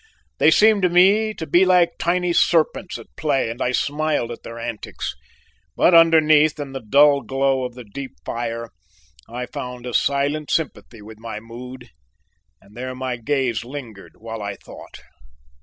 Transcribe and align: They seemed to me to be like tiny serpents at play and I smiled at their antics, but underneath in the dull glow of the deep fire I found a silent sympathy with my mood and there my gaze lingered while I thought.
They 0.39 0.49
seemed 0.49 0.81
to 0.81 0.89
me 0.89 1.31
to 1.35 1.45
be 1.45 1.63
like 1.63 1.99
tiny 1.99 2.33
serpents 2.33 2.97
at 2.97 3.15
play 3.15 3.51
and 3.51 3.61
I 3.61 3.71
smiled 3.71 4.31
at 4.31 4.41
their 4.41 4.57
antics, 4.57 5.13
but 5.75 5.93
underneath 5.93 6.59
in 6.59 6.71
the 6.71 6.79
dull 6.81 7.21
glow 7.21 7.65
of 7.65 7.75
the 7.75 7.83
deep 7.83 8.13
fire 8.25 8.71
I 9.29 9.45
found 9.45 9.85
a 9.85 9.93
silent 9.93 10.49
sympathy 10.49 11.03
with 11.03 11.19
my 11.19 11.39
mood 11.39 11.91
and 12.59 12.75
there 12.75 12.95
my 12.95 13.15
gaze 13.17 13.63
lingered 13.63 14.13
while 14.17 14.41
I 14.41 14.55
thought. 14.55 15.01